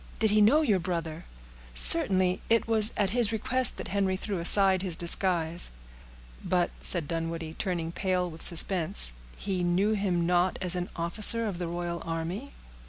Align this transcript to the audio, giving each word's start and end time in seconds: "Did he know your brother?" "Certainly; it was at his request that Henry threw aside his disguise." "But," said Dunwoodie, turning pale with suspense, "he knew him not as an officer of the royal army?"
"Did 0.17 0.31
he 0.31 0.41
know 0.41 0.63
your 0.63 0.79
brother?" 0.79 1.25
"Certainly; 1.75 2.41
it 2.49 2.67
was 2.67 2.91
at 2.97 3.11
his 3.11 3.31
request 3.31 3.77
that 3.77 3.89
Henry 3.89 4.17
threw 4.17 4.39
aside 4.39 4.81
his 4.81 4.95
disguise." 4.95 5.71
"But," 6.43 6.71
said 6.79 7.07
Dunwoodie, 7.07 7.57
turning 7.59 7.91
pale 7.91 8.27
with 8.27 8.41
suspense, 8.41 9.13
"he 9.37 9.63
knew 9.63 9.91
him 9.93 10.25
not 10.25 10.57
as 10.59 10.75
an 10.75 10.89
officer 10.95 11.45
of 11.45 11.59
the 11.59 11.67
royal 11.67 12.01
army?" 12.03 12.51